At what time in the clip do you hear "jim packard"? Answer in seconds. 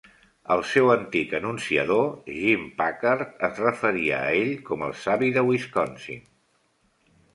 2.37-3.35